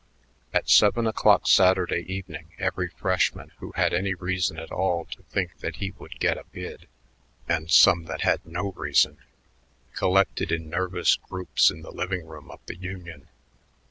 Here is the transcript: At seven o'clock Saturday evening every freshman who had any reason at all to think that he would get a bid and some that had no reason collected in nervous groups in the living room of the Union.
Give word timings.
At 0.51 0.67
seven 0.67 1.05
o'clock 1.05 1.45
Saturday 1.47 2.05
evening 2.11 2.53
every 2.57 2.87
freshman 2.87 3.51
who 3.59 3.71
had 3.73 3.93
any 3.93 4.15
reason 4.15 4.57
at 4.57 4.71
all 4.71 5.05
to 5.05 5.21
think 5.21 5.59
that 5.59 5.75
he 5.75 5.91
would 5.91 6.19
get 6.19 6.39
a 6.39 6.43
bid 6.45 6.87
and 7.47 7.69
some 7.69 8.05
that 8.05 8.21
had 8.21 8.43
no 8.43 8.71
reason 8.71 9.19
collected 9.93 10.51
in 10.51 10.71
nervous 10.71 11.17
groups 11.17 11.69
in 11.69 11.83
the 11.83 11.91
living 11.91 12.25
room 12.25 12.49
of 12.49 12.61
the 12.65 12.77
Union. 12.77 13.27